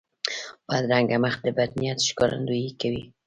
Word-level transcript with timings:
بدرنګه 0.67 1.17
مخ 1.23 1.35
د 1.45 1.47
بد 1.57 1.71
نیت 1.79 1.99
ښکارندویي 2.09 2.69
کوي 2.81 3.03